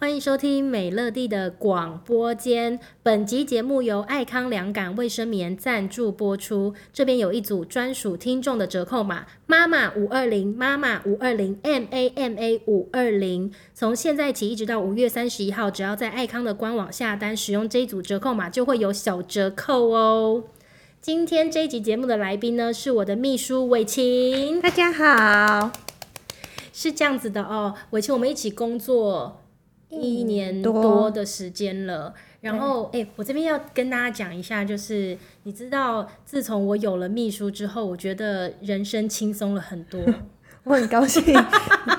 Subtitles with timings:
[0.00, 2.78] 欢迎收听美乐蒂的广播间。
[3.02, 6.72] 本集节目由爱康良感卫生棉赞助播出。
[6.92, 13.52] 这边有一组专属听众的折扣码：妈妈五二零，妈妈五二零，M A M A 五二零。
[13.74, 20.44] 从现在起一直到五月三十一号，只要在爱康的官网下单，使用这一组折扣码，就会有小折扣哦。
[21.00, 24.60] 今天这一集节目的来宾呢，是我的秘书伟晴。
[24.60, 25.72] 大家好，
[26.72, 29.40] 是这样子的哦，伟晴，我们一起工作。
[29.90, 40.00] 一年多多的时间了，然后哎、我这边要跟大家讲一下，就是你知道，自从我有了秘书之后，我觉得人生轻松了很多。
[40.64, 41.22] 我很高兴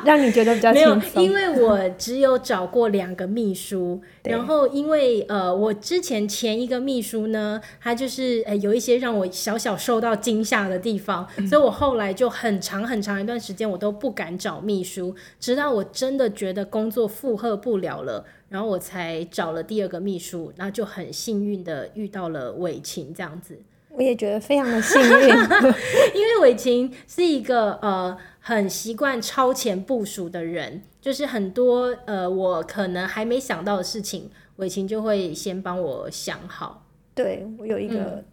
[0.06, 1.24] 让你觉得比较轻，松。
[1.24, 18.26] 因为我只有找过两个秘书， 然后因为呃，我之前前一个秘书呢，他就是呃有一些让我小小受到惊吓的地方，嗯所以我后来就很长很长一段时间我都不敢找秘书，直到我真的觉得工作负荷不了了。
[18.50, 23.60] 然后我才找了第二个秘书，然后就很幸运的遇到了伟琴这样子。
[24.00, 25.28] 我也觉得非常的幸运。
[26.16, 36.86] 因为伟晴是一个呃很习惯超前部署的人，就是很多呃我可能还没想到的事情，伟晴就会先帮我想好。
[37.14, 38.24] 对我有一嗯个，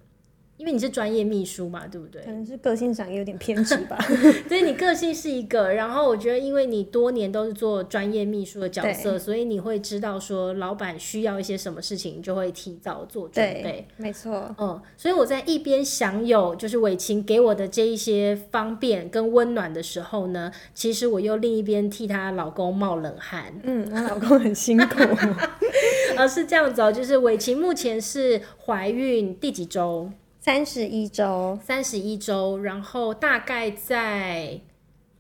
[0.59, 2.31] 因为你是专业秘书嘛，对不对可？
[2.31, 3.99] 能是个性上有点偏执吧。
[4.49, 14.55] 所以你个性是一个，然后我觉得因为你多年都是做专业秘书的角色，所以你会知道说老板需要一些什么事情，就会提早做准备对。，没错。
[14.59, 23.53] 嗯，所以我在一边享有就是伟晴给我的这一些方便跟温暖的时候呢，其实我又另一边替她老公冒冷汗。
[23.63, 25.01] 嗯，她老公很辛苦。
[26.17, 30.11] 呃，是这样子哦，就是伟晴目前是怀孕第几周？
[30.47, 34.61] 三十一周，三十一周，然后大概在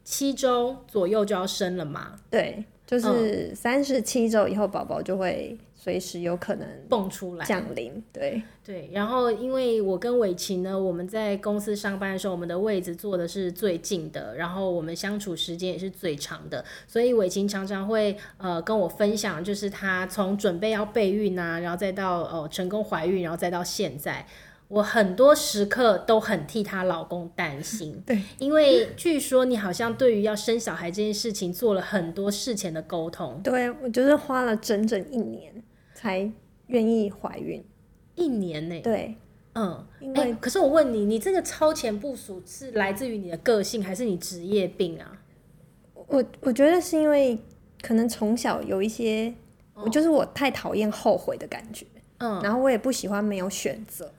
[0.05, 7.45] 七周左右就要生了嘛，对，就是三十七周以后，宝宝就会随时有可能蹦出来。
[7.45, 8.01] 降临。
[8.13, 24.25] 对，对，然后因为我跟伟晴呢，我们在公司上班的时候，我们的位置坐的是最近的，然后我们相处时间也是最长的，所以伟晴常常会呃跟我分享，就是她从准备要备孕啊，然后再到呃成功怀孕，然后再到现在。
[24.69, 35.63] 我很多时刻都很替她老公担心，对，因为据说你好像对于要生小孩这件事情做了很多事前的沟通，对我就是花了整整一年
[35.95, 36.31] 才
[36.67, 37.65] 愿意怀孕。
[38.17, 39.15] 一年呢、对，
[39.55, 45.21] 嗯，因哎、为可是我问你，你这个超前部署是来自于你的个性，还是你职业病啊？
[45.95, 47.39] 我我觉得是因为
[47.83, 49.35] 可能从小有一些，
[49.75, 51.87] 我就是我太讨厌后悔的感觉。
[52.19, 54.11] 嗯，然后我也不喜欢没有选择，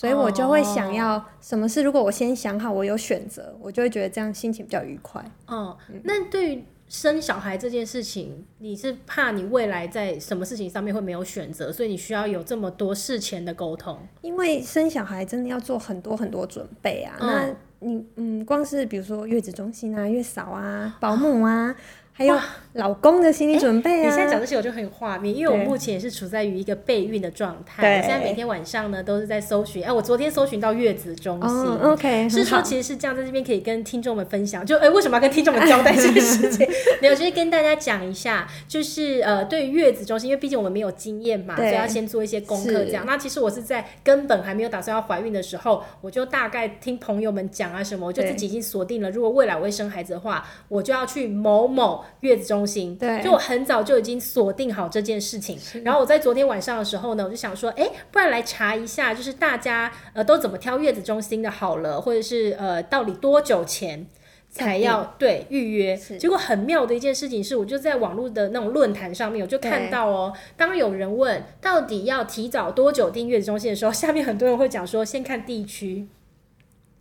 [0.00, 5.22] 所以我就会想要什么事，如果我先想好我有选择，我就会觉得这样心情比较愉快。
[5.46, 13.98] 哦、那对于生小孩这件事情，你是怕你未来在什么事情上面会没有选择，所以你需要有这么多事前的沟通。
[14.22, 17.56] 因为生小孩真的要做很多很多准备啊，嗯那
[17.86, 21.76] 你嗯，光是比如说月子中心啊、月嫂啊、保姆啊，
[22.20, 22.38] 还有
[22.74, 24.10] 老公的心理准备啊。
[24.10, 31.48] 你现在讲这些我就很有画面，因为我目前也是处在于一个备孕的状态，对我现在每天晚上呢都是在搜寻，哎、我昨天搜寻到月子中心。
[31.48, 36.68] 哦，OK，是说，其实是这样，在这边可以跟听众们分享，就哎、为什么要跟听众们交代这个事情？
[37.00, 43.06] 没有，就是跟大家讲一下，就是呃，对于月子中心，因为毕竟我们没有经验嘛，所以要先做一些功课是这样。
[43.06, 52.96] 那其实我是在根本还没有打算要怀孕的时候，我就大概听朋友们讲啊什么，我就自己已经锁定了，如果未来我会生孩子的话，我就要去某某月子中心。
[52.96, 55.58] 对就我很早就已经锁定好这件事情。
[55.84, 64.06] 然后我在昨天晚上的时候呢，我就想说，哎，不然来查一下，就是大家呃都怎么挑月子中心的好了，或者是呃到底多久前。
[64.52, 76.08] 才要对预约，结果很妙的一件事情是，我就在网络的那种论坛上面，我就看到哦，当有人问到底要提早多久订月子中心的时候，下面很多人会讲说，先看地区，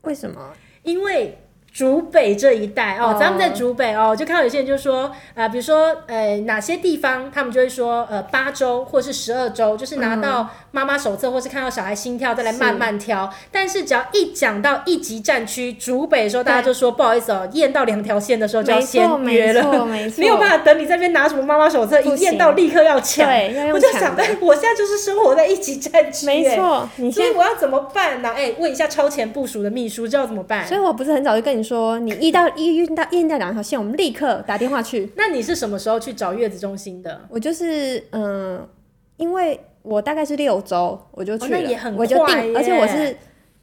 [0.02, 0.54] 为什么？
[0.84, 1.40] 因为
[1.74, 13.32] 竹北这一带哦，哦咱们在竹北哦，就看到有些人就说，呃，比如说呃哪些地方，他们就会说呃八周或是十二周，就是拿到妈妈手册或是看到小孩心跳再来慢慢挑。
[13.52, 19.86] 但是只要一讲到一级战区竹北的时候，大家就说不好意思哦，验到两条线的时候就要先错，约了。
[20.18, 23.28] 没有办法等你在那边拿什么妈妈手册，一验到立刻要抢。
[23.28, 28.34] 对，我就想，抢的哎，我现在就是生活在一级战区，哎，没错，你所以我要怎么办呢？
[28.36, 30.68] 哎，问一下超前部署的秘书，知道怎么办？
[30.68, 35.12] 所以我不是很早就跟你说，你一到一运到验到两条线，我们立刻打电话去。
[35.16, 37.22] 那你是什么时候去找月子中心的？
[37.30, 38.68] 我就是嗯、
[39.18, 43.16] 因为我大概是六周我就去了，哦那也很我就定，而且我是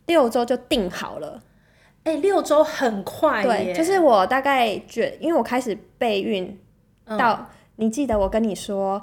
[0.06, 1.40] 六周就定好了。
[2.04, 6.58] 哎、六周很快，对，就是我大概觉，因为我开始备孕
[7.06, 7.44] 嗯到
[7.76, 9.02] 你记得我跟你说，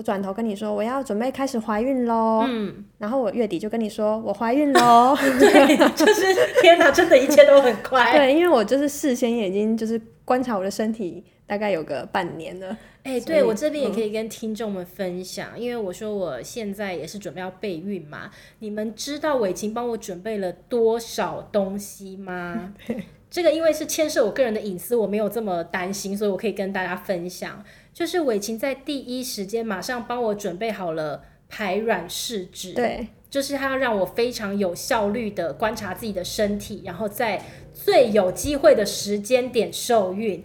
[0.00, 8.16] 我转头跟你说我要准备开始怀孕喽，嗯，然后我月底就跟你说我怀孕喽， 对，就是天哪，真的一切都很快。
[8.16, 12.74] 对，因为我就是事先已经就是观察我的身体，大概有个半年了。
[13.02, 18.30] 哎、对我这边也可以跟听众们分享，因为我说我现在也是准备要备孕嘛。
[18.60, 22.72] 你们知道伟晴帮我准备了多少东西吗？
[23.30, 27.62] 这个因为是牵涉我个人的隐私，我没有这么担心，所以我可以跟大家分享。
[27.92, 37.42] 就是伟琴在第一时间马上帮我准备好了排卵试纸，对，就是他要让我非常有效率的观察自己的身体，然后在
[37.74, 40.42] 最有机会的时间点受孕。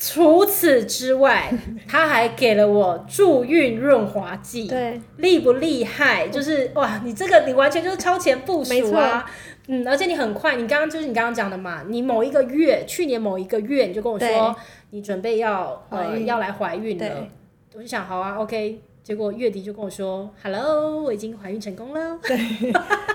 [0.00, 1.52] 除此之外，
[1.88, 6.28] 他还给了我助孕润滑剂，对，厉不厉害？
[6.28, 9.28] 就是哇，你这个你完全就是超前部署啊！
[9.66, 14.54] 嗯，而且你很快，你刚刚就是你刚刚讲的嘛，你某一个月，去年某一个月你就跟我说对
[14.90, 17.28] 你准备要呃要来怀孕了，
[17.74, 18.80] 我就想好啊，OK。
[19.00, 22.18] 结果月底就跟我说：“Hello，我已经怀孕成功了。
[22.22, 22.38] 对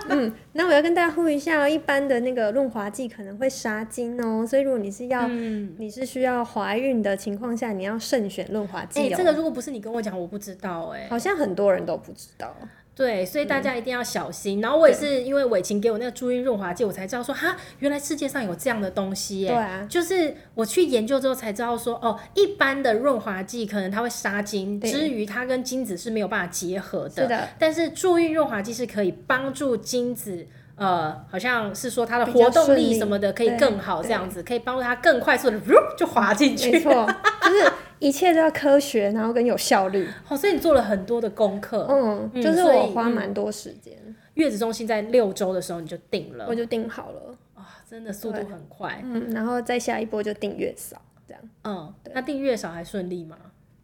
[0.09, 9.15] 嗯，那我要跟大家呼吁一下哦，一般的那个润滑剂可能会杀精哦，所以如果你是要、嗯，你是需要怀孕的情况下，你要慎选润滑哎、剂哦。
[9.15, 12.51] 这个如果不是你跟我讲，我不知道哎、好像很多人都不知道。
[12.95, 14.61] 对，所以大家一定要小心。
[14.61, 19.49] 然后我也是因为伟琴给我那个助孕润滑剂，我才知道说哈，原来世界上有这样的东西耶。
[19.49, 27.23] 对啊，就是我去研究之后才知道说，哦，一般的润滑剂可能它会杀精，对之余它跟精子是没有办法结合的。
[27.23, 30.47] 是的，但是助孕润滑剂是可以帮助精子。
[30.75, 35.59] 呃，好像是说它的活动力什么的可以更好，这样子可以帮助它更快速的
[35.97, 36.79] 就滑进没去。
[36.79, 37.05] 错，
[37.43, 40.09] 就是一切都要科学，然后跟有效率。
[40.27, 41.85] 哦，所以你做了很多的功课。
[41.89, 43.95] 嗯，嗯就是我花蛮多时间，
[44.33, 47.37] 月子中心在六周的时候你就定了我，就定好了。
[47.55, 48.99] 哇，真的速度很快。
[49.03, 53.37] 嗯，然后再下一波就定月嫂，这样嗯，那定月嫂还顺利吗？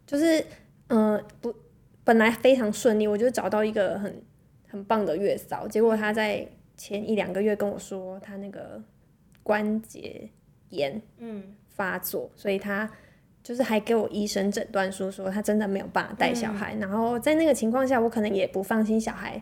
[0.06, 0.40] 就是
[0.88, 1.54] 嗯、呃不，
[2.02, 4.22] 本来非常顺利，我就找到一个很
[4.68, 6.44] 很棒的月嫂，结果她在
[6.80, 8.82] 前一两个月跟我说他那个
[9.42, 10.30] 关节
[10.70, 12.90] 炎嗯，发作，所以他
[13.42, 19.38] 就是还给我医生诊断书说他真的没有办法带小孩，然后在那个情况下，我可能也不放心小孩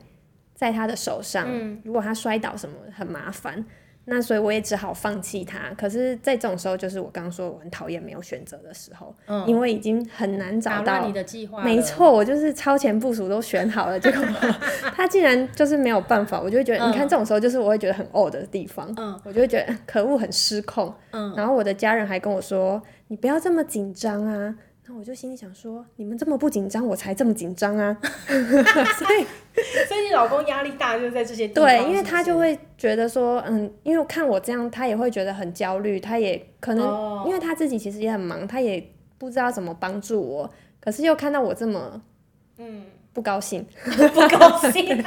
[0.52, 1.81] 在他的手上，嗯。
[1.85, 3.64] 如果他摔倒什么很麻烦，
[4.10, 5.58] 那所以我也只好放弃他。
[5.76, 11.62] 可是，在这种时候，就是我刚刚说我很讨厌没有选择的时候，嗯因为已经很难找到你的计划。
[11.62, 14.25] 没，错，我就是超前部署都选好了，结果
[14.96, 20.93] 他竟然就是没有办法，我就会觉得，嗯你看这种时候就是我会觉得很呕的地方，嗯我就会觉得可恶，很失控。
[21.10, 24.55] 嗯，然后我的家人还跟我说，你不要这么紧张啊。
[24.90, 27.94] 那我就心里想说，你们这么不紧张，我才这么紧张啊。
[28.00, 29.26] 所以
[29.87, 31.64] 所以你老公压力大就是在这些地方。
[31.64, 38.82] 对，因为他就会觉得说，嗯，因为看我这样，他也会觉得很焦虑，他也可能，哦因为他自己其实也很忙，他也
[39.19, 40.50] 不知道怎么帮助我，
[40.81, 42.00] 可是又看到我这么
[42.56, 45.05] 嗯 不高兴，不高兴。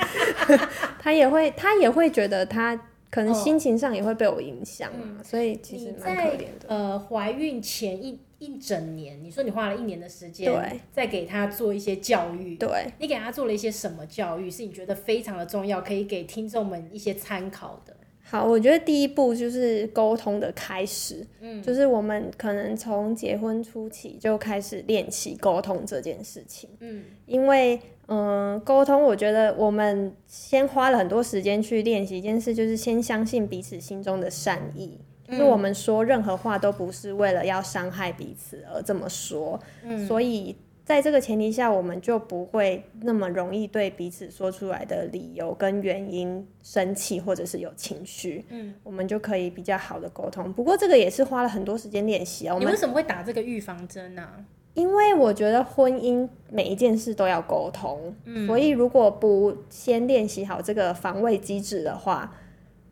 [1.00, 2.80] 他也会，他也会觉得他
[3.12, 6.68] 可能哦心情上也会被我影响啊，嗯所以其实你蛮可怜的。
[6.68, 12.56] 呃怀孕前一一整年，你说你花了一年的时间，对，在给他做一些教育。
[12.56, 14.50] 对，你给他做了一些什么教育？
[14.50, 17.96] 是你觉得非常的重要，可以给听众们一些参考的？
[18.32, 26.70] 好，我觉得第一步就是沟通的开始，嗯就是我们可能从结婚初期就开始练习沟通这件事情。
[26.80, 34.98] 嗯因为嗯，沟通，我觉得我们先花了很多时间去练习一件事，就是先相信彼此心中的善意。
[35.28, 40.56] 就是我们说任何话都不是为了要伤害彼此而这么说，嗯所以
[40.92, 50.52] 在这个前提下，我们就不会那么容易对彼此说出来的理由跟原因生气或者是有情绪，嗯，我们就可以比较好的沟通。
[50.52, 52.54] 不过这个也是花了很多时间练习啊。
[52.54, 54.44] 我们你为什么会打这个预防针呢、啊？
[54.74, 62.36] 因为我觉得婚姻每一件事都要沟通，嗯所以如果不先练习好这个防卫机制的话，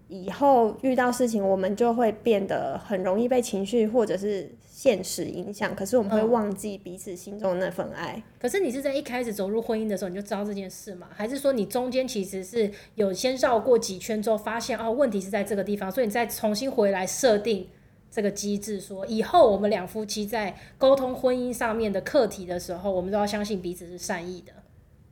[0.08, 4.50] 以后遇到事情我们就会变得很容易被情绪或者是
[4.80, 8.24] 现实影响，可是我们会嗯忘记彼此心中的那份爱。
[8.40, 11.10] 可是你是在一开始走入婚姻的时候你就知道这件事吗？
[11.14, 17.68] 还是说你中间其实是有先绕过几圈之后发现哦问题是在这个地方，所以你再重新回来设定
[18.10, 24.54] 这个机制，说以后我们两夫妻在沟通婚姻上面的课题的时候，我们都要相信彼此是善意的。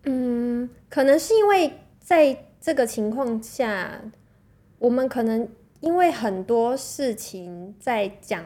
[0.05, 4.01] 嗯，可能是因为在这个情况下，
[4.79, 5.45] 我们可能
[5.81, 8.45] 因为很多事情在讲，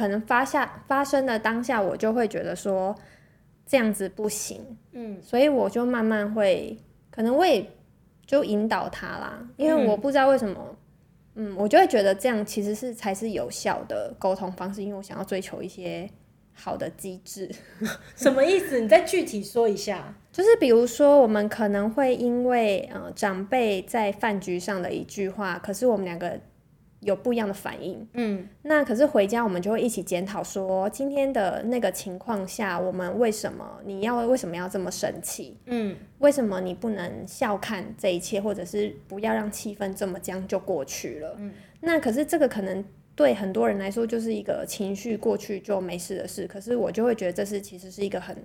[0.00, 2.96] 可能发下发生的当下，我就会觉得说
[3.66, 6.74] 这样子不行，嗯所以我就慢慢会，
[7.10, 7.70] 可能我也
[8.26, 10.76] 就引导他啦，因为我不知道为什么，
[11.34, 16.08] 嗯，我就会觉得这样其实是才是有效的沟通方式，因为我想要追求一些
[16.54, 17.50] 好的机制。
[18.16, 18.80] 什么意思？
[18.80, 20.14] 你再具体说一下。
[20.32, 26.40] 就是比如说，我们可能会因为呃长辈在饭局上的一句话，可是我们两个
[27.00, 28.06] 有不一样的反应。
[28.12, 35.56] 嗯，那可是回家我们就会一起检讨说，今天的那个情况下，我们为什么你要为什么要这么生气？
[35.66, 41.36] 嗯，为什么你不能笑看这一切，或者是不要让气氛这么僵就过去了？
[41.38, 48.36] 嗯，那可是这个可能对很多人来说就是一个情绪过去就没事的事，可是我就会觉得这是其实是一个很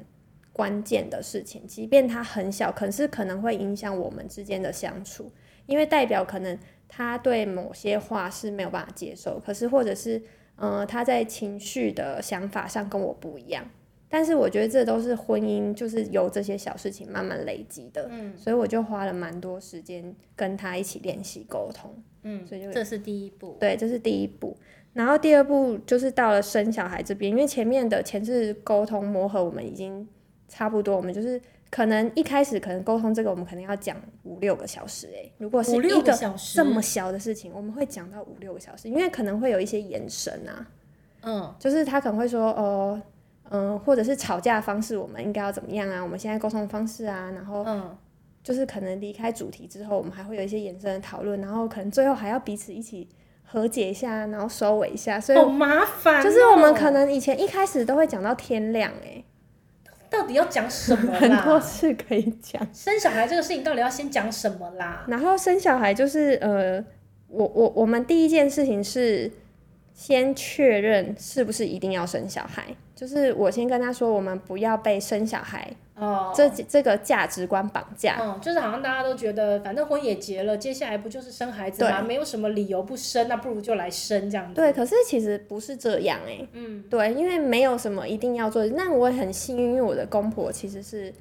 [0.53, 5.29] 关键的事情，即便它很小，可是可能会影响我们之间的相处，
[5.65, 10.21] 因为代表可能他对某些话是没有办法接受，可是或者是
[10.55, 13.65] 呃他在情绪的想法上跟我不一样。
[14.07, 21.91] 但是我觉得这都是婚姻，就是由这些小事情慢慢累积的，嗯所以我就花了蛮多时间跟他一起练习沟通，
[22.23, 23.57] 嗯，所以就这是第一步。
[23.59, 24.55] 对，这是第一步。
[24.93, 30.07] 然后第二步就是到了生小孩这边，因为前面的前置沟通磨合我们已经
[30.47, 36.13] 差不多，我们就是可能一开始可能沟通这个我们可能要讲五六个小时诶、如果是六一个
[36.53, 40.67] 这么小的事情，我们会讲到五六个小时，因为可能会有一些眼神啊，
[41.21, 43.01] 嗯就是他可能会说哦。
[43.51, 46.01] 嗯，或者是吵架的方式，我们应该要怎么样啊？
[46.01, 47.95] 我们现在沟通的方式啊，然后嗯，
[48.43, 53.07] 就是可能离开主题之后，我们还会有一些延伸的讨论，然后可能最后还要彼此一起
[53.43, 55.19] 和解一下，然后收尾一下。
[55.19, 59.24] 所以好麻烦哦、就是我们可能以前一开始都会讲到天亮、欸，
[60.17, 61.59] 到底要讲什么很多啦？
[61.59, 62.65] 事可以讲。
[62.73, 65.03] 生小孩这个事情到底要先讲什么啦？
[65.07, 66.83] 然后生小孩就是呃，
[67.27, 69.29] 我我我们第一件事情是
[69.93, 72.63] 先确认是不是一定要生小孩，
[72.95, 78.17] 就是我先跟他说，我们不要被生小孩哦，这这个价值观绑架。
[78.21, 82.01] 嗯，就是好像大家都觉得，反正婚也结了，接下来不就是生孩子吗？
[82.01, 84.55] 没有什么理由不生，那不如就来生这样子。
[84.55, 88.65] 对，可是其实不是这样哎、嗯，对，因为没有什么一定要做。
[88.67, 91.13] 那我也很幸运，因为我的公婆其实是，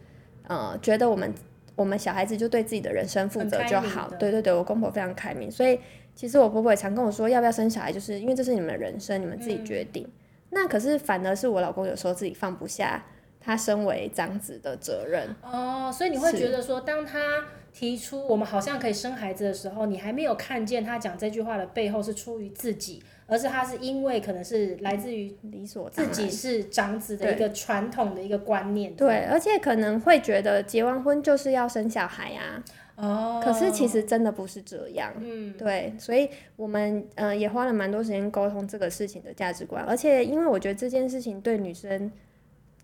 [0.46, 1.34] 呃，觉得我们
[1.74, 4.08] 我们小孩子就对自己的人生负责就好。
[4.16, 5.80] 对对对，我公婆非常开明，所以
[6.14, 10.08] 其实我婆婆也常跟我说，要不要生小孩，就是因为这是你们的人生，你们自己决嗯定。
[10.54, 13.04] 那可是反而是我老公有时候自己放不下
[13.40, 15.28] 他身为长子的责任。
[15.42, 25.90] 哦，所以你会觉得说，当他提出我们好像可以生孩子的时候，你还没有看见他讲这句话的背后是出于自己，而是他是因为可能是来自于理所。
[25.90, 28.94] 自己是长子的一个传统的一个观念。
[28.94, 32.62] 对，而且可能会觉得结完婚就是要生小孩啊，
[32.96, 35.12] 哦，可是其实真的不是这样。
[35.18, 42.10] 嗯，对，所以我们呃也花了蛮多时间沟通这个事情的价值观，而且因为我觉得这件事情对女生，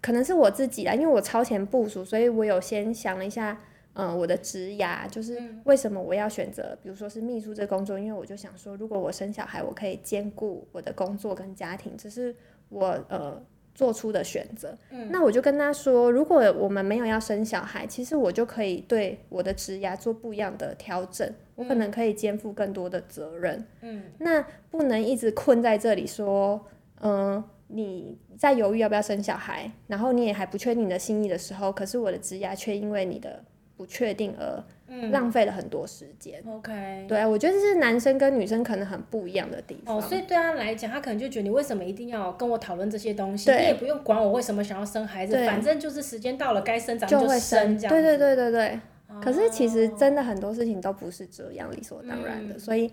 [0.00, 3.60] 可能是我自己啦，因为我超前部署，所以我有先想了一下，
[3.92, 12.34] 嗯、我的职涯就是为什么我要选择，比如说是秘书这工作，因为我就想说，如果我生小孩，我可以兼顾我的工作跟家庭，只是
[12.68, 13.40] 我呃
[13.74, 14.76] 做出的选择。
[15.08, 23.66] 那我就跟他说，如果我们没有要生小孩，其实我就可以对我的职涯做不一样的调整，我可能可以肩负更多的责任。
[23.80, 26.60] 嗯，那不能一直困在这里说，
[27.00, 33.42] 嗯、你在犹豫要不要生小孩，然后你也还不确定你的心意的时候，可是我的职涯却因为你的
[33.76, 34.62] 不确定而
[35.10, 36.42] 浪费了很多时间。
[36.46, 37.06] OK。
[37.08, 39.96] 对啊，我觉得这是男生跟女生可能很不一样的地方。
[39.96, 43.46] 哦，所以对他来讲，他可能就觉得你为什么一定要跟我讨论这些东西？
[43.46, 47.94] 对你也不用管我为什么想要生孩子，反正就是时间到了该生咱们就会生这样。
[47.94, 48.80] 对对对对对。
[49.20, 52.88] 可是其实哦真的很多事情都不是这样理所当然的，嗯所以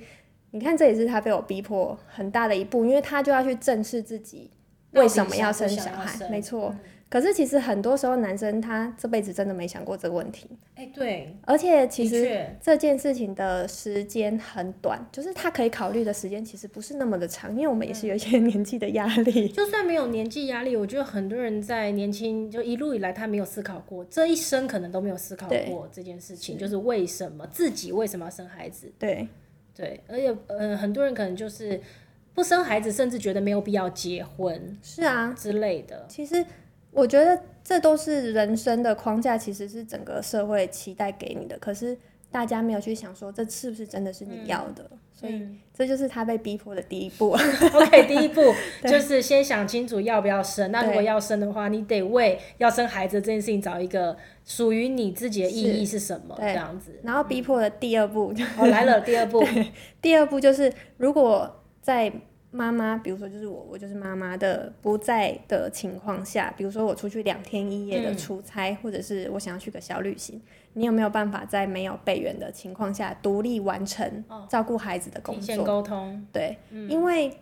[0.50, 4.50] 你看，这也是他被我逼迫很大的一步，因为他就要去正视自己
[4.92, 6.28] 为什么要生小孩。
[6.30, 19.48] 没错，嗯可是其实很多时候男生他这辈子真的没想过这个问题，哎、对，而且其实这件事情的时间很短，就是他可以考虑的时间其实不是那么的长，因为我们也是有一些年纪的压力。
[19.56, 28.92] 就算没有年纪压力，我觉得很多人在年轻就一路以来，他没有思考过，这一生可能都没有思考过这件事情，就是为什么自己为什么要生孩子？
[29.00, 29.26] 对，
[29.74, 31.80] 对，而且呃，很多人可能就是
[32.34, 36.06] 不生孩子，甚至觉得没有必要结婚是啊，之类的。
[36.10, 36.46] 其实
[36.98, 41.96] 我觉得这都是人生的框架，其实是整个社会期待给你的，可是
[42.32, 47.38] 大家没有去想说这是不是真的是你要的，所以嗯这就是他被逼迫的第一步。
[47.72, 48.42] OK，第一步
[48.84, 50.72] 就是先想清楚要不要生。
[50.72, 57.00] 那如果要生的话，你得为要生孩子这件事情找一个属于你自己的意义是什么，这样子。
[57.04, 59.46] 然后逼迫的第二步，哦，来了第二步，
[60.02, 62.12] 第二步就是如果在
[62.50, 70.42] 妈妈，比如说就是我，我就是妈妈的不在的情况下，比如说我出去两天一夜的嗯出差，或者是我想要去个小旅行，
[70.74, 75.64] 你有没有办法在没有备援的情况下独立完成照顾孩子的工作？
[75.64, 76.26] 沟通。
[76.32, 77.38] 对，因为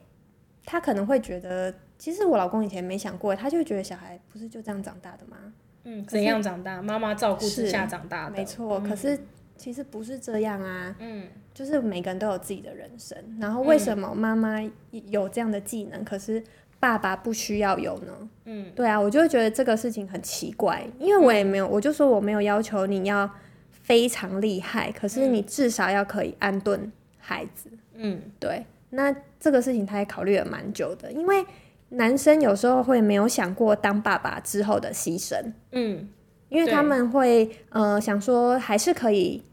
[0.65, 5.37] 他可能会觉得其实我老公以前没想过，他就觉得小孩不是就这样长大的吗？
[5.83, 6.81] 嗯，怎样长大？
[6.81, 8.79] 妈妈照顾之下长大的，没错。
[8.79, 9.19] 可是
[9.57, 10.95] 其实不是这样啊。
[10.99, 16.43] 嗯，就是每个人都有自己的人生，然后为什么妈妈有这样的技能，可是
[16.79, 18.29] 爸爸不需要有呢？
[18.45, 23.29] 嗯，对啊，我就会觉得这个事情很奇怪，因为我也没有，我就说我没有要求你要
[23.69, 27.69] 非常厉害，可是你至少要可以安顿孩子。
[27.93, 28.65] 嗯，对。
[28.89, 31.45] 那这个事情他也考虑了蛮久的，因为。
[31.89, 35.39] 男生有时候会没有想过当爸爸之后的牺牲，
[35.71, 36.09] 嗯，
[36.55, 39.43] 因为他们会呃想说还是可以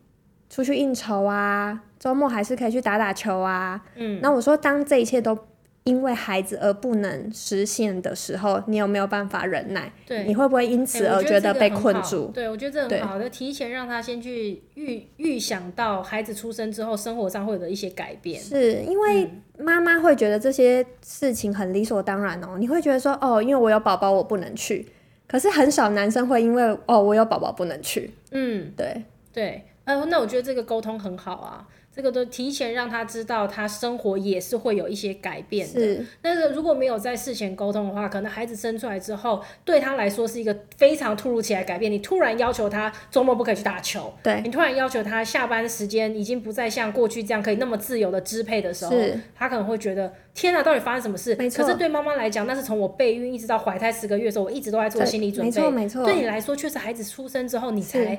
[0.49, 5.37] 出去应酬啊，周末还是可以去打打球啊，嗯，那我说当这一切都。
[5.85, 9.93] 因为孩子而不能实现的时候，你有没有办法忍耐？
[10.07, 12.31] 对，你会不会因此而觉得被困住？
[12.33, 18.41] 对，我觉得这很好，就提前让他先去预预想到孩子出生之后生活上会有的一些改变。
[18.41, 19.29] 是因为
[19.59, 24.87] 妈妈会觉得这些事情很理所当然哦，你会觉得说哦，因为我有宝宝我不能去，
[25.27, 28.13] 可是很少男生会因为哦我有宝宝不能去。
[28.31, 31.67] 嗯，对对，呃，那我觉得这个沟通很好啊。
[31.95, 36.05] 这个都提前让他知道，他生活也是会有一些改变的。
[36.23, 41.93] 但是如果没有在事前沟通的话，可能孩子生出来之后，对他来说是一个非常突如其来改变。
[41.93, 48.93] 你突然要求他周末不可以去打球，对你突然要求他下班时间已经不再像过去这样可以那么自由的支配的时候，
[49.35, 51.35] 他可能会觉得天哪，到底发生什么事？
[51.35, 55.51] 可是对妈妈来讲，那是从我备孕一直到怀胎十个月的时候，我一直都在做心理准备。
[55.51, 56.05] 没错没错。
[56.07, 58.19] 对你来说，确实孩子出生之后你才。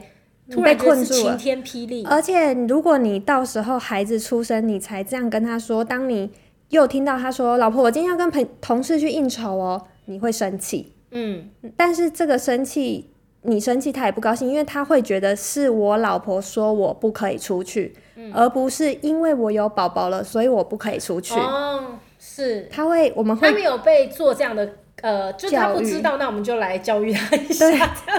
[0.61, 2.05] 被困住了，晴天霹雳。
[2.05, 6.31] 而且，如果你到时候孩子出生，你才这样跟他说，当你
[6.69, 10.91] 又听到他说：“老婆，我今天要跟朋同事去应酬哦。”你会生气。
[11.11, 11.49] 嗯。
[11.77, 13.09] 但是这个生气，
[13.43, 17.95] 你生气他也不高兴，因为他会觉得是我老婆说我不可以出去，
[18.33, 21.33] 而不是因为我有宝宝了，所以我不可以出去。
[21.35, 22.67] 哦，是。
[22.69, 23.47] 他会，我们会。
[23.47, 24.69] 他没有被做这样的，
[25.01, 27.69] 呃，就是他不知道，那我们就来教育他一下。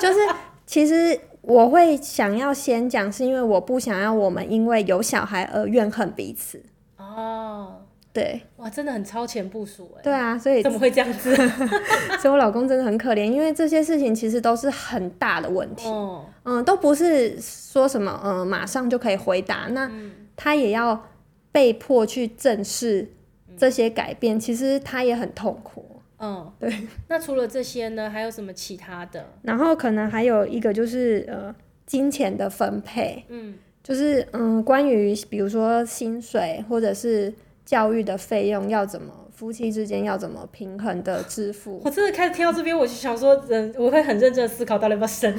[0.00, 0.20] 就是
[0.64, 1.20] 其实。
[1.46, 6.62] 我会想要先讲，是因为我不想要我们因为有小孩而怨恨彼此。
[6.96, 10.02] 哦，对，哇，真的很超前部署哎。
[10.02, 11.34] 对啊，所以怎么会这样子？
[12.18, 15.86] 所以我老公真的很可怜，因为这些事情其实都是很大的问题。
[15.88, 19.90] 哦，嗯，都不是说什么嗯马上就可以回答，那
[20.34, 21.08] 他也要
[21.52, 23.12] 被迫去正视
[23.58, 25.93] 这些改变，其实他也很痛苦。
[26.18, 26.72] 嗯，对。
[27.08, 29.26] 那除了这些呢，还有什么其他的？
[29.42, 31.54] 然后可能还有一个就是呃，
[31.86, 33.24] 金钱的分配。
[33.28, 37.32] 嗯，就是嗯，关于比如说薪水或者是
[37.64, 41.80] 教育的费用，要怎么夫妻之间要怎么平衡的支付？
[41.84, 45.36] 我真的开始听到这边，我就想说，人我会很认真的思考到底要不要生。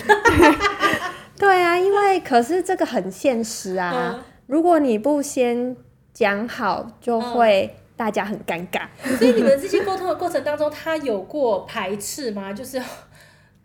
[1.39, 5.75] 对啊，因为可是这个很现实啊，如果你不先
[6.13, 7.75] 讲好，就会。
[7.95, 12.51] 大家很尴尬， 所以你们这些沟通的过程当中，他有过排斥吗？
[12.53, 12.81] 就是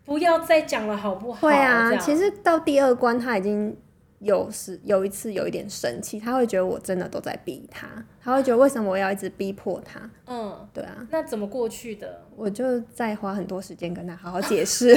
[0.05, 1.47] 不要再讲了，好不好？
[1.47, 3.75] 会啊，其实到第二关他已经。
[4.21, 7.87] 有时有一次有一点生气，他会觉得我真的都在逼他，
[8.23, 9.99] 他会觉得为什么我要一直逼迫他？
[10.27, 11.07] 嗯，对啊。
[11.09, 12.21] 那怎么过去的？
[12.35, 14.95] 我就再花很多时间跟他好好解释 为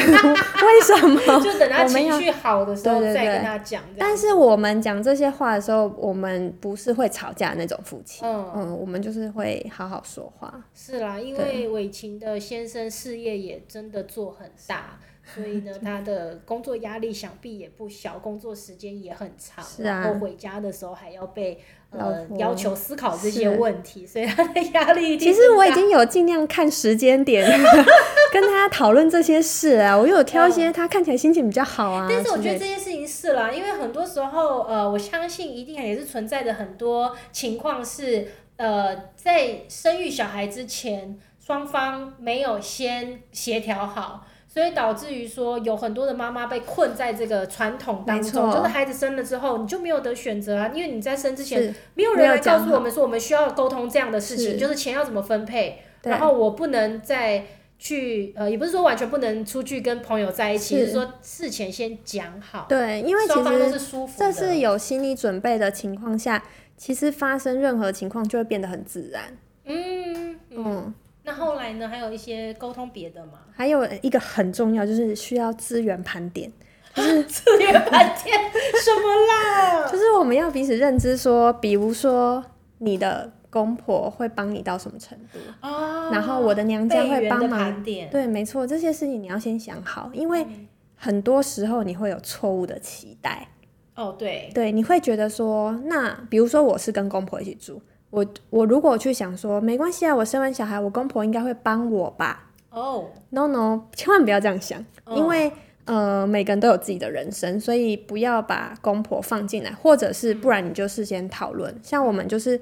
[0.82, 1.20] 什么。
[1.42, 3.82] 就等他情绪好的时候再跟他讲。
[3.98, 8.24] 但是我们讲这些话的时候，我们不是会吵架那种夫妻。
[8.24, 10.62] 嗯嗯，我们就是会好好说话。
[10.74, 14.98] 是啦，因为伟琴的先生事业也真的做很大。
[15.34, 21.60] 所以呢， 他的工作压力想必也不小，工作时间也很长，然后回家的时候还要被
[21.90, 25.16] 呃要求思考这些问题，所以他的压力。
[25.16, 27.48] 其实我已经有尽量看时间点，
[28.32, 32.06] 跟他讨论这些事啊，我有挑一些他看起来心情比较好啊。
[32.08, 44.26] 但是我觉得这件事情是啦，因为很多时候呃，我相信一定也是存在着很多情况是呃，在生育小孩之前，双方没有先协调好。
[44.54, 57.44] 所以导致于说，有很多的妈妈被困在这个传统当中，就是孩子生了之后，你就没有得选择啊，因为你在生之前，没有人来告诉我们说，我们需要沟通这样的事情，就是钱要怎么分配，然后我不能再
[57.80, 66.40] 去，呃，也不是说完全不能出去跟朋友在一起，是说事前先讲好，对，因为双方都是舒服，这是有心理准备的情况下，
[66.76, 70.94] 其实发生任何情况就会变得很自然，嗯嗯。
[71.24, 71.88] 那后来呢？
[71.88, 73.40] 还有一些沟通别的吗？
[73.52, 76.52] 还有一个很重要，就是需要资源盘点。
[76.94, 78.38] 就是资源盘点
[78.82, 79.88] 什么啦？
[79.90, 82.44] 就是我们要彼此认知，说，比如说
[82.78, 87.82] 你的公婆会帮你到什么程度哦，然后我的娘家会帮忙。
[87.82, 90.46] 对，没错，这些事情你要先想好，因为
[90.94, 93.48] 很多时候你会有错误的期待。
[93.96, 97.80] 哦，对，对，你会觉得说，那比如说我是跟公婆一起住。
[98.14, 105.50] 我我如果去想说没关系啊，我生完小孩，我公婆应该会帮我吧哦，？No No，千万不要这样想，哦因为
[105.86, 111.74] 呃每个人都有自己的人生，所以不要把公婆放进来，或者是不然你就事先讨论。
[111.82, 112.60] 像我们就是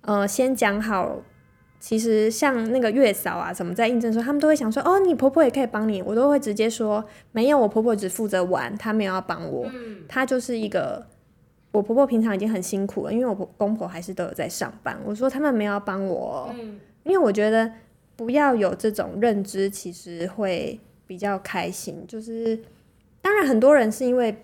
[0.00, 1.18] 呃先讲好。
[1.80, 9.66] 其实像那个月嫂啊，什么在应征的时候，他们都会想说，哦，你婆婆也可以帮你，我都会直接说，没有，我婆婆只负责玩，她没有要帮我，
[10.08, 11.04] 她就是一个，
[11.74, 17.68] 我婆婆平常已经很辛苦了，因为我婆公婆还是都有在上班，我说他们没有要帮我嗯，因为我觉得
[18.14, 22.56] 不要有这种认知，其实会比较开心，就是
[23.20, 24.36] 当然很多人是因为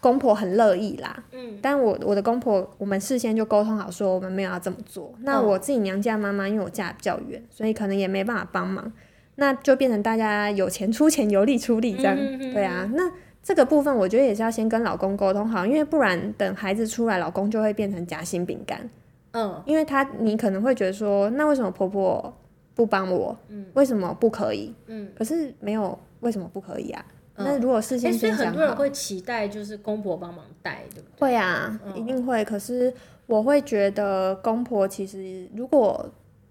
[0.00, 5.14] 公婆很乐意啦，嗯，但我我的公婆，我们事先就沟通好，说我们没有要这么做。
[5.22, 8.92] 那哦我自己娘家妈妈，因为我嫁比较远，所以可能也没办法帮忙，
[9.36, 12.14] 那就变成大家有钱出钱，有力出力这样。
[12.52, 13.10] 对啊，那
[13.46, 18.90] 这个部分我觉得也是要先跟老公沟通好，因为不然等孩子出来，老公就会变成夹心饼干，
[19.30, 22.36] 嗯，因为他你可能会觉得说，那为什么婆婆
[22.74, 23.38] 不帮我？
[23.74, 24.74] 为什么不可以？
[24.86, 27.06] 嗯，可是没有为什么不可以啊？
[27.36, 31.20] 嗯那如果事哎、先所以先讲好，很多人会期待就是公婆帮忙带，对不对？
[31.20, 32.44] 会啊，嗯一定会。
[32.44, 32.92] 可是
[33.26, 36.04] 我会觉得公婆其实如果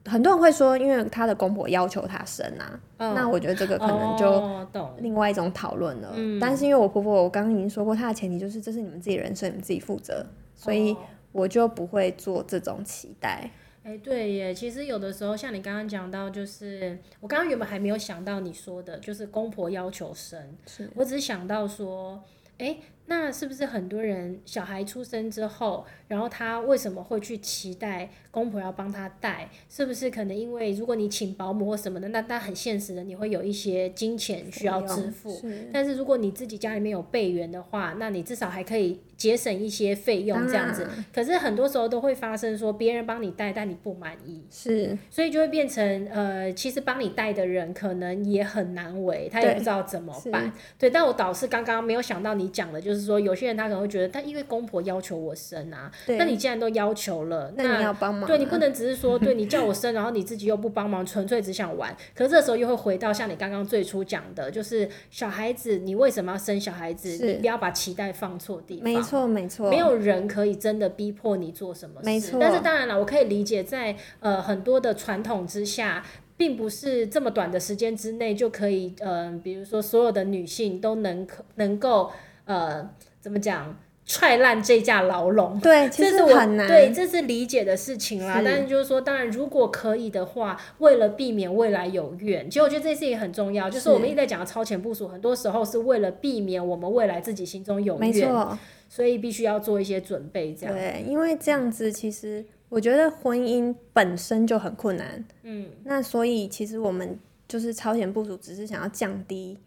[0.06, 3.13] 很多人会说，因为他的公婆要求他生啊，嗯。
[3.15, 4.68] 那我觉得这个可能就
[5.00, 6.13] 另外一种讨论了。
[6.15, 6.39] 嗯。
[6.39, 10.98] 但是因为我婆婆，我刚刚已经说过，她的前提就是这是你们自己人生，你们自己负责，所以哦。
[11.32, 13.52] 我就不会做这种期待。
[13.84, 20.89] 哎、对耶，其实有的时候像你刚刚讲到，就是我刚刚原本还没有想到你说的，就是公婆要求生，是。
[20.96, 22.24] 我只是想到说，
[22.58, 29.50] 哎、那是不是很多人小孩出生之后，然后他为什么会去期待公婆要帮他带？
[29.70, 35.32] 是不是可能因为如果你请保姆或什么的，那那很现实的，你会有一些金钱需要支付。
[35.36, 40.88] 是但是如果你自己家里面有备援的话，那你至少还可以节省一些费用这样子。
[41.13, 50.52] 可是很多时候都会发生说别人帮你带，但你不满意，是所以就会变成呃，其实帮你带的人可能也很难为，他也不知道怎么办。
[50.80, 56.17] 对，但我导师刚刚没有想到你讲的，就是说有些人他可能会觉得，他因为公婆要求我生啊，对。
[56.17, 61.95] 那你既然都要求了，那你要帮忙啊，对你不能只是说，对你 叫我生，然后你自己又不帮忙，纯粹只想玩。
[62.13, 67.25] 可是这时候又会回到像你刚刚最初讲的，就是小孩子，你为什么要生小孩子？
[67.25, 68.84] 你不要把期待放错地方。
[68.84, 72.05] 没错没错，没有人可以真的逼迫你做什么事。
[72.05, 76.03] 没错但是当然了，我可以理解在呃很多的传统之下。
[76.38, 82.12] 并不是这么短的时间之内就可以，呃，比如说所有的女性都能可能够，
[82.45, 85.60] 呃，怎么讲，踹烂这架牢笼。
[85.60, 86.67] 对，其实这是我很难。
[86.67, 88.38] 对，这是理解的事情啦。
[88.39, 93.69] 是但是就是说，当然如果可以的话，为了避免未来有怨，其实我觉得这件事情很重要。
[93.69, 100.53] 就是我们一直在讲的超前部署，很多时候是为了避免我们未来自己心中有怨，没错，所以必须要做一些准备。
[100.53, 109.58] 这样，对，因为这样子其实我觉得婚姻本身就很困难，嗯，那所以其实我们就是超前部署，只是想要降低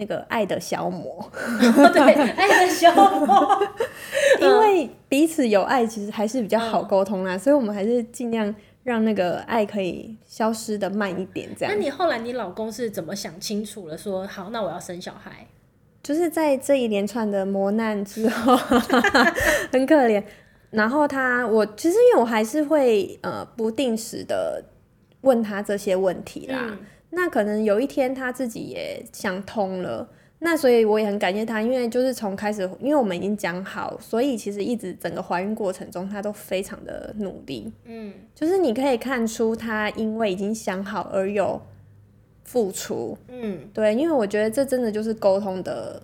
[0.00, 1.30] 那个爱的消磨，
[1.92, 3.62] 对，爱的消磨，
[4.40, 11.74] 因为彼此有爱，其实还是比较好沟通啦，所以我们还是尽量让那个爱可以消失的慢一点，这样。
[11.74, 13.98] 那你后来你老公是怎么想清楚了？
[13.98, 15.46] 说好，那我要生小孩。
[16.02, 18.56] 就是在这一连串的磨难之后，
[19.70, 20.24] 很可怜。
[20.70, 24.64] 然后他，我其实因为我还是会呃不定时的
[25.20, 26.58] 问他这些问题啦。
[26.70, 26.78] 嗯
[27.10, 37.72] 那可能有一天他自己也想通了，那所以我也很感谢他，因为就是从开始，因为我们已经讲好，所以其实一直整个怀孕过程中，他都非常的努力。
[37.84, 41.60] 嗯，就是你可以看出他因为已经想好而有
[42.44, 46.02] 付出，嗯对，因为我觉得这真的就是沟通的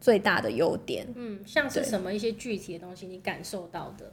[0.00, 1.06] 最大的优点。
[1.14, 4.12] 嗯，像是什么一些具体的东西你感受到的？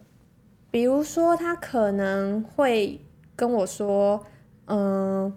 [0.70, 3.00] 比如说，他可能会
[3.36, 4.26] 跟我说，
[4.66, 5.34] 嗯、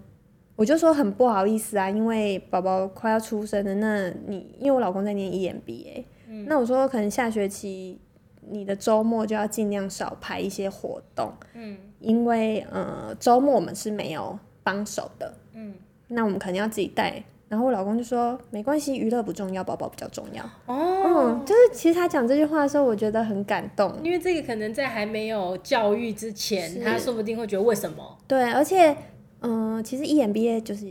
[0.55, 6.05] 我就说很不好意思啊，因为宝宝快要出生了，那你因为我老公在念 E EMBA，、
[6.47, 7.99] 那我说可能下学期
[8.49, 15.73] 你的周末就要尽量少排一些活动，嗯因为呃周末我们是没有帮手的，嗯，
[16.07, 17.23] 那我们肯定要自己带。
[17.47, 20.43] 然后我老公就说没关系，娱乐不重要，宝宝比较重要。
[20.65, 23.93] 哦，嗯，就是其实他讲这句话的时候，我觉得很感动。
[24.03, 28.17] 因为这个可能在还没有教育之前，他说不定会觉得为什么？
[28.27, 28.97] 对，而且，
[29.41, 30.85] 嗯、其实 EMBA 就是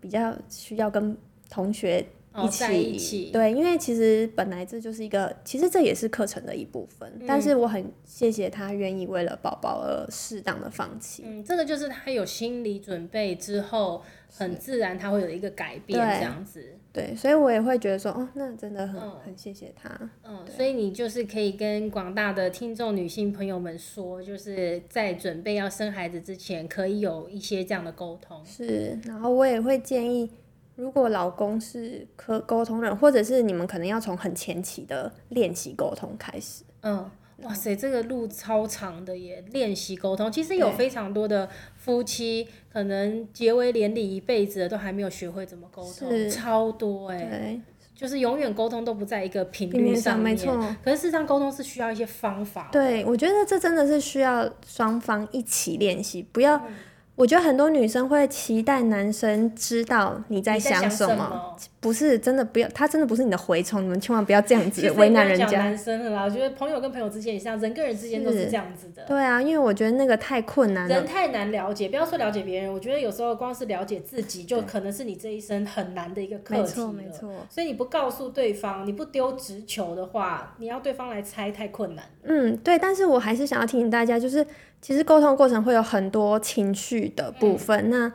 [0.00, 1.16] 比较需要跟
[1.50, 11.22] 同学哦，一起，在一起，对，因为其实本来这就是一个，其实这也是课程的一部分，但嗯是我很谢谢他愿意为了宝宝而适当的放弃。
[11.26, 16.78] 嗯，这个就是他有心理准备之后，很自然他会有一个改变对这样子。
[16.92, 19.88] 对，所以我也会觉得说，哦，那真的很、嗯很谢谢他。
[20.22, 28.44] 嗯，所以你就是可以跟广大的听众女性朋友们说，就是在准备要生孩子之前，可以有一些这样的沟通。
[28.44, 30.30] 是，然后我也会建议，
[30.76, 36.62] 如果老公是可沟通人，或者是你们可能要从很前期的练习沟通开始。
[36.82, 37.10] 嗯，
[37.42, 39.44] 哇塞，这个路超长的耶！
[39.52, 47.60] 练习沟通，其实有非常多的夫妻可能结为连理一辈子了，都还没有学会怎么沟通，超多哎，
[47.94, 50.32] 就是永远沟通都不在一个频平面上面。
[50.32, 50.56] 没错。
[50.84, 52.68] 可是事实上，沟通是需要一些方法。
[52.72, 56.56] 对，我觉得这真的是需要双方一起练习，不要。
[56.56, 56.74] 嗯
[57.14, 65.58] 我觉得很多女生会期待男生知道你在想什什么不是真的不要，他真的不是你的蛔虫，你们千万不要这样子为难人家。
[65.58, 69.04] 男生了啦，我觉得朋友跟朋友之间也是这样，人跟人之间都是是这样子的。
[69.04, 70.94] 对啊，因为我觉得那个太困难了。
[70.94, 77.10] 人太难了解，不要说了解别人，我觉得有时候光是了解自己，就可能是你这一生很难的一个课题没错，没了。
[77.10, 77.30] 错。
[77.50, 82.04] 所以你不告诉对方，你不丢直球的话，你要对方来猜太困难。
[82.22, 84.46] 嗯，对，但是我还是想要提醒大家，就是
[84.82, 87.88] 其实沟通过程会有很多情绪的部分。
[87.88, 88.12] 那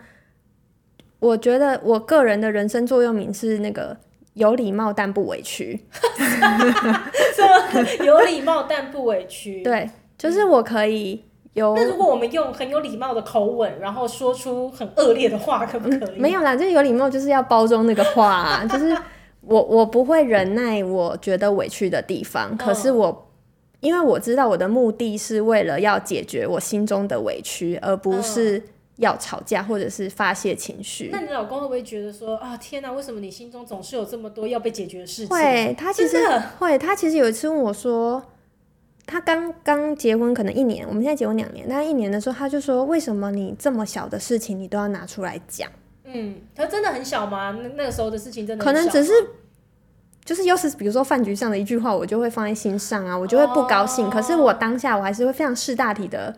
[1.19, 3.97] 我觉得我个人的人生座右铭是那个
[4.33, 5.85] 有礼貌但不委屈。
[8.05, 9.63] 有礼貌但不委屈。
[9.65, 16.19] 对，就是我可以有那如果我们用很有礼貌的口吻，然后说出很恶劣的话，可不可以？
[16.19, 18.95] 没有啦，就是有礼貌，就是要包装那个话、啊，就是
[19.41, 23.26] 我我不会忍耐我觉得委屈的地方，可是我、
[23.79, 28.61] 因为我知道我的目的是为了要解决我心中的委屈，而不是
[28.97, 31.09] 要吵架或者是发泄情绪。
[31.11, 35.29] 那你老公会不会觉得说啊，天哪，为什么你心中总是有这么多要被解决的事情？
[35.29, 36.17] 会，他其实
[36.59, 38.23] 会，他其实有一次问我说。
[39.09, 41.65] 他刚刚结婚，可能一年，我们现在结婚两年。
[41.69, 45.71] 但一年的时候，他就说：“为什么你这么小的事情，你都要拿出来讲？
[46.03, 47.57] 嗯，他真的很小吗？
[47.57, 49.27] 那那个时候的事情真的可能只是吗
[50.27, 54.05] 就是又是比如说饭局上的一句话，我就会放在心上啊，我就会不高兴。
[54.05, 56.35] 哦可是我当下我还是会非常识大体的，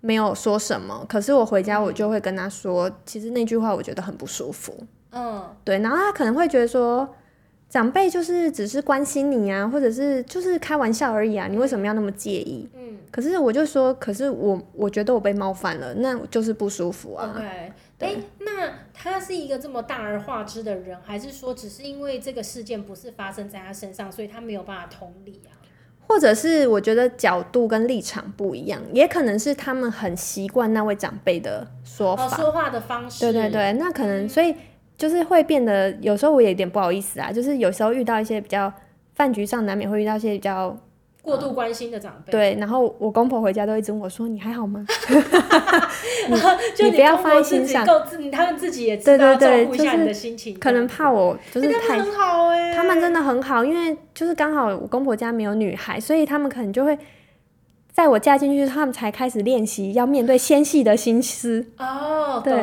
[0.00, 1.06] 没有说什么。
[1.08, 4.76] 可是我回家我就会跟他说，其实那句话我觉得很不舒服。
[5.12, 7.08] 嗯，对，然后他可能会觉得说，
[7.68, 12.68] 长辈就是只是关心你啊，或者是就是开玩笑而已啊，你为什么要那么介意？
[12.74, 17.32] 嗯，可是我就说，可是我我觉得我被冒犯了，那就是不舒服啊。
[17.32, 17.72] OK，
[18.06, 25.50] 哎、那他是一个这么大而化之的人，还是说只是因为这个事件不是发生在他身上，所以他没有办法同理啊？
[26.06, 32.24] 或者是我觉得角度跟立场不一样，也可能是他们很习惯那位长辈的说法。
[32.24, 34.54] 哦，说话的方式，对对对，那可能所以
[34.96, 38.72] 就是会变得，有时候我也有点不好意思啊，就是有时候遇到一些比较
[39.14, 40.74] 饭局上难免会遇到一些比较
[41.28, 44.82] 过度关心的长辈，对，然后我公婆回家都会一直问我说你还好吗？
[46.74, 51.98] 就你不要放在心上够自，他们自己也知对道对对照顾一下就是你的心情，可能怕我就是太
[52.74, 56.98] 他们真的很好，因为就是刚好我公婆家没有女孩，所以他们可能就会
[57.98, 61.66] 在我嫁进去，他们才开始练习要面对纤细的心思。
[61.78, 62.56] 哦，对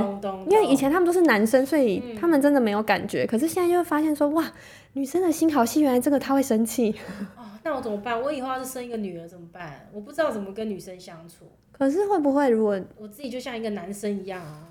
[0.49, 3.27] 因为以前他们都是男生，所以他们真的没有感觉。
[3.27, 4.49] 可是现在就会发现说，哇，
[4.93, 6.95] 女生的心好细，原来这个他会生气。
[7.35, 8.21] 哦，那我怎么办？
[8.21, 9.89] 我以后要是生一个女儿怎么办？
[9.91, 11.43] 我不知道怎么跟女生相处，
[11.73, 14.63] 可是会不会如果我自己就像一个男生一样啊。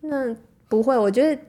[0.00, 0.34] 那
[0.68, 0.98] 不会？
[0.98, 1.40] 我觉得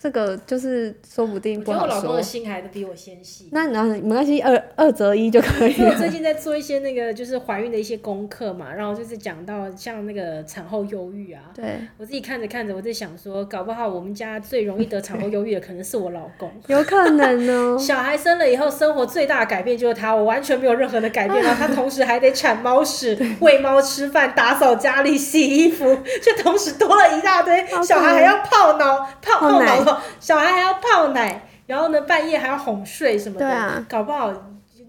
[0.00, 2.22] 这个就是说不定我不好说觉得我老公的。
[2.22, 3.48] 心还是比我纤细。
[3.50, 5.94] 那然后没关系，二二择一就可以我。
[5.96, 16.48] 最近在做一些那个就是怀孕的一些功课嘛，然后就是讲到像那个产后忧郁啊，对，我自己看着看着，我在想说，搞不好我们家最容易得产后忧郁的可能是我老公。
[16.68, 17.76] 有可能哦。
[17.80, 25.84] 小孩生了以后，生活最大的改变就是他，我完全没有任何的改变，然后他同时还得铲猫屎、 喂猫吃饭、打扫家里、洗衣服，
[26.22, 27.66] 就同时多了一大堆。
[27.82, 29.87] 小孩还要泡脑、泡泡奶
[30.20, 34.32] 小孩还要泡奶，然后呢半夜还要哄睡什么的，对啊搞不好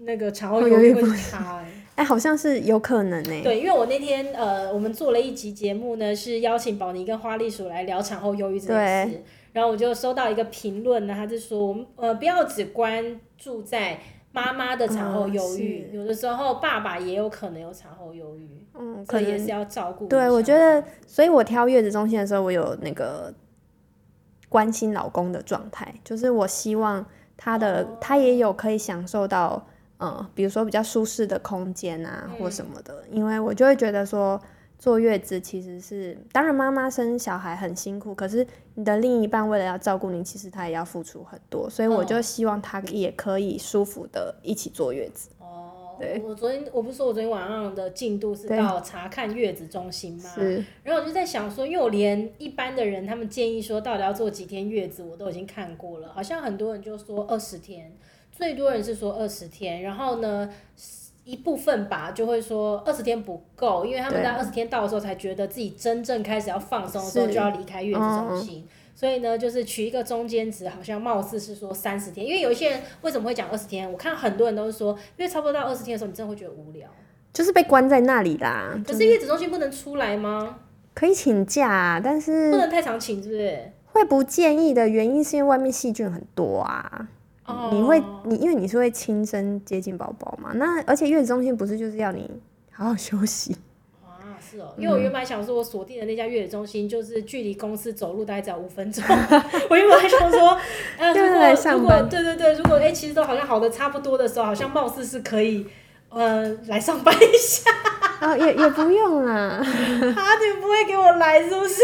[0.00, 1.64] 那个产后忧郁会是他、欸。
[1.96, 3.40] 哎，好像是有可能呢。
[3.42, 9.22] 对，因为我那天呃，我们做了一集节目呢，是邀请宝妮跟花栗鼠来聊产后忧郁这件事。
[9.52, 13.98] 然后我就收到一个评论呢，他就说我们呃不要只关注在
[14.32, 20.06] 妈妈的产后忧郁，嗯有的时候爸爸也有可能有产后忧郁，嗯，可能也是要照顾。
[20.06, 23.30] 对，我觉得，所以我挑月子中心的时候，我有那个
[24.50, 27.06] 关心老公的状态，就是我希望
[27.38, 29.66] 他的、哦他也有可以享受到，
[29.98, 34.38] 嗯，比如说比较舒适的空间啊，嗯或什么的，因为我就会觉得说。
[34.80, 45.28] 坐月子其实是，当然妈妈生小孩很辛苦，可是你的另一半为了要照顾你，其实他也要付出很多，所以我就哦希望他也可以舒服的一起坐月子。
[46.22, 50.30] 我昨天我不是说我昨天晚上的进度是到查看月子中心吗？
[50.34, 57.92] 是然后我就在想说，因为我连一般的人他们建议说到底要做几天月子，我都已经看过了，好像很多人就说二十天，
[58.32, 60.50] 最多人是说二十天，然后呢。
[61.22, 68.66] 一部分吧，就会说二十天不够，因为他们对在二十天到的时候才觉得自己真正开始要放松的时候，就要离开月子中心。
[69.00, 73.90] 所以呢，就是取一个中间值，好像貌似是说三十天，因为有一些人为什么会讲二十天？
[73.90, 76.86] 我看很多人都是说，因为差不多到二十天的时候，你真的会觉得无聊。
[77.32, 78.78] 就是被关在那里啦。
[78.86, 80.58] 可是月子中心不能出来吗？
[80.92, 83.72] 可以请假，但是不能太常请，是不是？
[83.86, 87.08] 会不建议的原因是因为外面细菌很多啊。
[87.46, 90.52] 哦，你会你因为你是会亲身接近宝宝嘛？
[90.56, 92.30] 那而且月子中心不是就是要你
[92.70, 93.56] 好好休息？
[94.58, 99.04] 啊，是哦，因为我原本想说，我锁定的那家月子中心就是距离公司走路大概只要五分钟。
[99.70, 100.58] 我原本还想说，
[100.98, 101.32] 呃， 就是
[101.72, 105.66] 如果如果对对对，如果哎、其实都好像好的差不多的时候，好像貌似是可以，
[106.08, 107.70] 呃，来上班一下。
[108.20, 109.34] 啊，也也不用啦。
[109.34, 111.82] 啊， 你不会给我来是不是？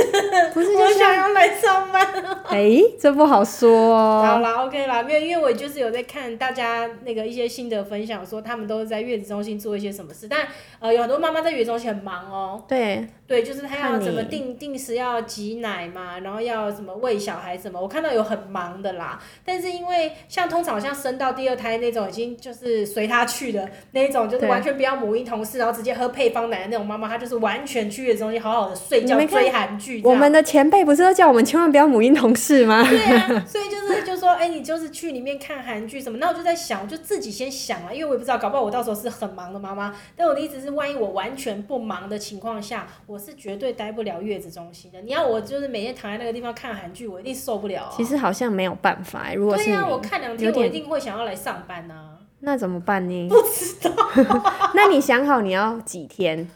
[0.52, 2.06] 不是我就想要来上班。
[2.48, 4.22] 哎、这不好说哦。
[4.24, 10.46] 好啦，OK 啦，没有，因为我就是有在看大家那个一些心得分享，说他们都是在月子中心做一些什么事，但
[10.78, 12.62] 呃，有很多妈妈在月子中心很忙哦。
[12.68, 19.18] 对，对，就是他要怎么定定时要挤奶嘛，然后要什么喂小孩什么，我看到有很忙的啦。
[19.44, 30.00] 但是因为像通常好像生到第二胎那种，已经就是随他去的那一种，就是完全不要母婴同事，然后直接喝配方奶的那种妈妈，她就是完全去月子中心好好的睡觉你追韩剧。
[30.04, 32.82] 我们的前辈不是都叫我们千万不要母婴同事吗？
[32.88, 39.94] 对啊， 所以就是就说，哎、你就是去里面看韩剧什么，那我就在想，我就自己先想啊，因为我也不知道，搞不好我到时候是很忙的妈妈。
[40.14, 45.00] 但我的意思是，万一我完全不忙的情况下，我是绝对待不了月子中心的。
[45.02, 47.94] 你要我就是每天躺在那个地方看韩剧，我一定受不了、啊。
[47.96, 53.28] 其实好像没有办法、如果是，对呀、我看两天，我一定会想要来上班呐、那怎么办呢？
[53.28, 53.94] 不知道。
[54.74, 56.48] 那你想好你要几天？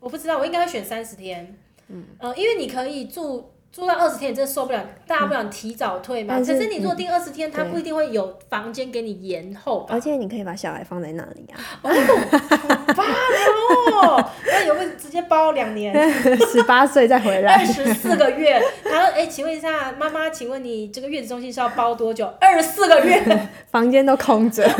[0.00, 1.56] 我不知道，我应该会选三十天。
[1.88, 3.50] 嗯，呃，因为你可以住。
[3.74, 6.38] 住到二十天，你真的受不了，大家不想提早退嘛。
[6.38, 9.94] 可是你如果定二十天，他不一定会有房间给你延后吧？
[9.94, 11.90] 而且你可以把小孩放在那里啊，哦，
[14.46, 15.92] 那有没有直接包两年？
[16.52, 17.66] 十八岁再回来二。
[17.66, 18.62] 十四个月。
[18.84, 22.32] 然后，哎，请问一下，妈妈，请问你这个月子中心是要包多久？
[22.40, 23.48] 二十四个月。
[23.72, 24.62] 房间都空着，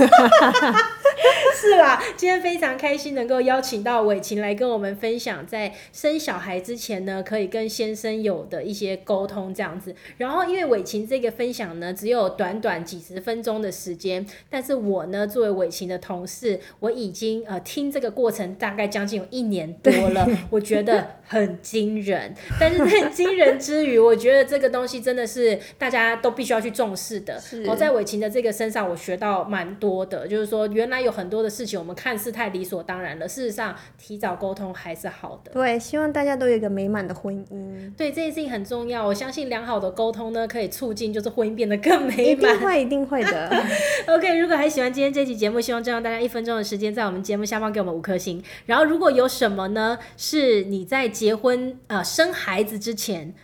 [1.54, 9.94] 是啦，今天非常开心能够邀请到伟琴来跟我们分享，在生小孩之前呢，可以跟先生有的一些沟通这样子。
[10.18, 22.34] 然后，因为伟琴这个分享呢，只有短短几十分钟的时间，但是我呢，作为伟琴的同事，我已经呃听这个过程大概将近有一年多了， 我觉得很惊人。
[22.60, 27.40] 但是在惊人之余，我觉得这个东西真的是大家都必须要去重视的。
[27.66, 35.52] 我在伟琴的这个身上，我学到蛮多的，就是说原来有很多的事情我们看似太理所当然了，事实上提早沟通还是好的。
[35.52, 42.60] 对，希望大家都有一个美满的婚姻，对这件事情很重要，我相信良好的沟通呢，可以促进就是婚姻变得更美满一满定。
[42.60, 43.64] 会，一定会的。
[44.08, 48.42] OK，如果还喜欢今天这期节目，希望占用大家一分钟的时间，在我们节目下方给我们五颗星。
[48.66, 53.34] 然后，如果有什么呢，是你在结婚啊生孩子之前。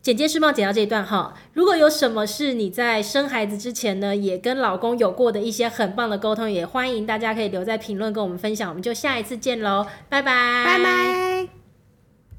[0.00, 1.34] 简介是帮我剪到这一段哈。
[1.52, 8.68] 如果有什么是你在生孩子之前呢，也跟老公有过的一些很棒的沟通，也欢迎大家可以留在评论跟我们分享。
[8.70, 11.57] 我们就下一次见喽，拜拜，拜拜。